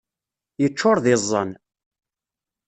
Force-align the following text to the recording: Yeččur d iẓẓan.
Yeččur 0.61 0.97
d 1.03 1.05
iẓẓan. 1.13 1.51